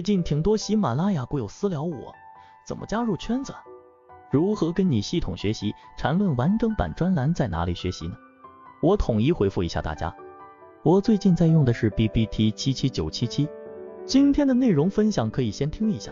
[0.00, 2.14] 最近挺多喜马拉雅股友私聊我，
[2.66, 3.54] 怎么加入圈子？
[4.30, 5.74] 如何跟你系统学习？
[5.98, 8.14] 缠论完整版专栏在哪里学习呢？
[8.80, 10.16] 我统一回复一下大家。
[10.82, 13.46] 我最近在用的是 B B T 七七九七七。
[14.06, 16.10] 今天的内容分享可以先听一下。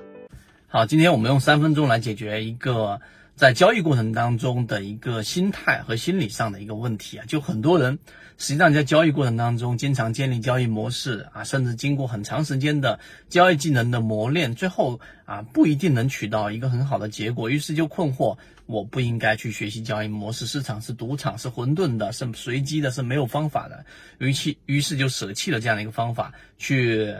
[0.66, 3.00] 好，今天我们用三分钟来解决一个
[3.38, 7.24] 在交易过程当中的一个心态和心理上的一个问题啊。
[7.28, 8.00] 就很多人
[8.36, 12.98] 实际上在交易过程当中，经常建立交易模式啊，甚至经过很长时间的
[13.28, 23.84] 交易技能的磨练，最后啊不一定能取到一个很好的结果，于是就困惑：我不应该去学习交易模式，市场是赌场，是混沌的，是随机的，是没有方法的。
[24.18, 27.14] 于是于是就舍弃了这样的一个方法，去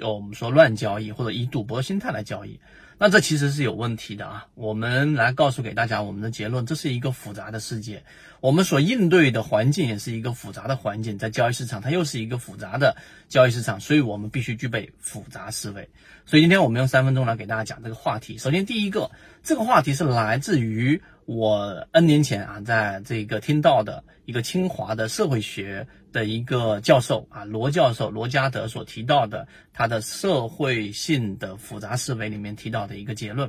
[0.00, 2.58] 我们说乱交易或者以赌博心态来交易。
[3.02, 4.46] 那这其实是有问题的啊！
[4.54, 8.04] 我们来告诉给大家我们的结论，这是一个复杂的世界，
[8.42, 12.94] 我们所应对的环境也是一个复杂的环境，在交易市场它又是一个复杂的
[13.30, 15.88] 交易市场，所以我们必须具备复杂思维。
[16.26, 18.36] 所以今天我们用三分钟来给大家讲这个话题。
[18.36, 19.10] 首先第一个，
[19.42, 21.00] 这个话题是来自于。
[21.32, 33.48] 我 N 年前啊，在这个听到的一个清华的社会学的一个教授啊，罗教授罗家德所提到的他的社会性的复杂思维里面提到的一个结论，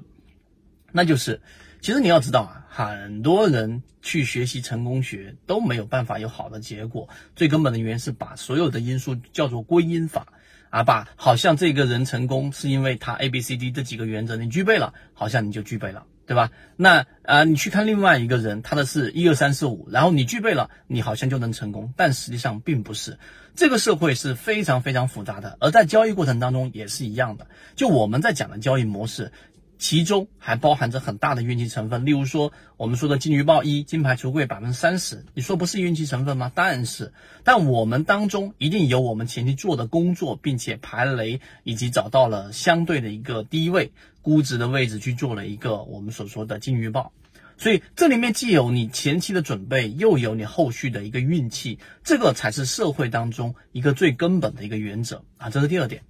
[0.92, 1.42] 那就是，
[1.82, 10.28] 其实你要知道啊，很多人去学习成功学都没有办法有好的结果，最根本的原因是把所有的因素叫做归因法
[10.70, 16.06] 啊，把好像这个人成功是因为他 A B C D 这几个原则你具备了，好像你就具备了。
[16.32, 16.50] 对吧？
[16.78, 23.20] 那啊，你去看另外一个人，他的是一二三四五，然后你具备了，你好像就能成功，但实际上并不是。
[23.54, 27.48] 这个社会是非常非常复杂的，而在交易过程当中也是一样的。
[27.76, 29.34] 就我们在讲的交易模式。
[29.82, 36.52] 其中还包含着很大的运气成分，例如说我们说的金鱼报一金牌橱柜百分之三十，你说不是运气成分吗？
[36.54, 47.12] 当然是，但我们当中一定有我们前期做的工作，并且排雷以及找到了相对的一个低位估值的位置去做了一个我们所说的金鱼报，
[47.58, 56.04] 所以这里面既有你前期的准备，又有你后续的一个运气，这个才是社会当中一个最根本的一个原则啊，这是第二点。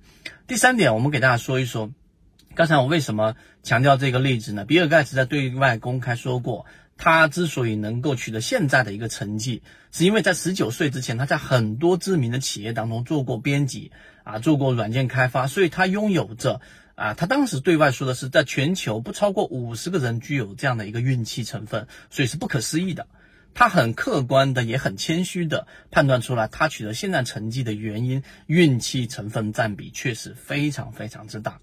[0.46, 1.90] 第三点，我们给大家说一说。
[2.54, 4.66] 刚才我为什么强调这个例子呢？
[4.66, 6.66] 比尔盖茨在对外公开说过，
[6.98, 13.92] 他之所以能够取得现在的一个成绩，是因为在十九岁之前，他在很多知名的企业当中做过编辑
[14.24, 16.60] 啊，做过软件开发，所以他拥有着
[16.96, 23.08] 啊，他当时对外说的是，在全球不超过五十个人具有这样的一个运气成分，所以是不可思议的。
[23.54, 31.60] 他很客观的，也很谦虚的判断出来，他取得现在成绩的原因，运气成分占比确实非常非常之大。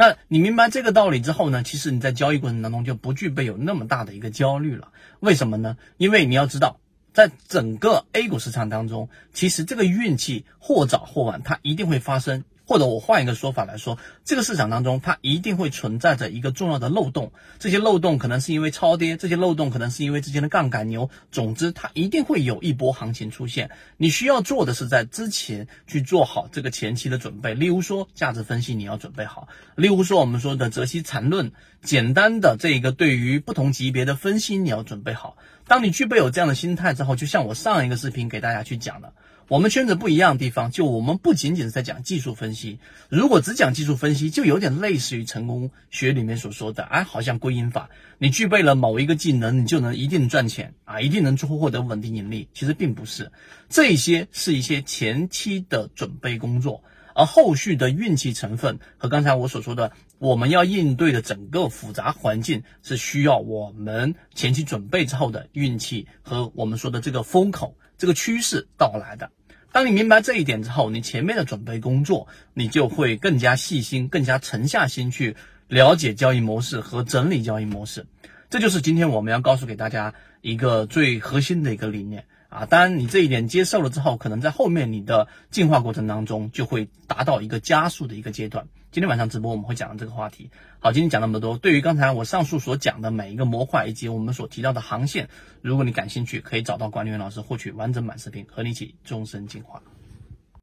[0.00, 1.62] 那你明白这个道理之后呢？
[1.62, 4.88] 其实你在交易过程当中就不具备有那么大的一个焦虑了。
[5.20, 5.76] 为什么呢？
[5.98, 6.80] 因为你要知道，
[7.12, 12.44] 在整个 A 股市场当中，其实这个运气或早或晚，它一定会发生。
[12.70, 23.72] 或者我换一个说法来说，这个市场当中它一定会存在着一个重要的漏洞，这些漏洞可能是因为超跌，这些漏洞可能是因为之前的杠杆牛，总之它一定会有一波行情出现。
[23.96, 31.50] 你需要做的是在之前去做好这个前期的准备，例如说价值分析你要准备好，例如说我们说的泽西缠论，
[31.82, 35.36] 简单的这个对于不同级别的分析你要准备好。
[35.66, 39.12] 当你具备有这样的心态之后，就像我上一个视频给大家去讲的。
[39.50, 42.78] 我们圈子不一样的地方，就我们不仅仅是在讲技术分析。
[43.08, 52.48] 如果只讲技术分析，就有点类似于成功学里面所说的，哎，好像归因法，你具备了某一个技能，你就能一定赚钱啊，一定能获获得稳定盈利。
[52.54, 53.32] 其实并不是，
[53.68, 56.84] 这些是一些前期的准备工作，
[57.16, 69.28] 而后续的运气成分和刚才我所说的，我们要应对的整个复杂环境，是需要我们前期准备之后的运气和我们说的这个风口、这个趋势到来的。
[69.72, 75.36] 当你明白这一点之后，你前面的准备工作，你就会更加细心、更加沉下心去
[75.68, 78.06] 了解交易模式和整理交易模式。
[78.48, 82.66] 这就是今天我们要告诉给大家一个最核心的一个理念啊！
[82.66, 88.66] 当然，你这一点接受了之后，可能在后面你的进化过程当中就会达到一个加速的一个阶段。
[88.90, 90.50] 今天晚上直播我们会讲到这个话题。
[90.80, 91.56] 好，今天讲那么多。
[91.58, 95.28] 对于刚才我上述所讲的每一个模块以及我们所提到的航线，
[95.62, 99.80] 如果你感兴趣，可以找到管理员老师获取完整版视频，和你一起终身进化。